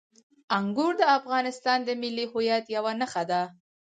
[0.57, 3.41] انګور د افغانستان د ملي هویت یوه نښه ده.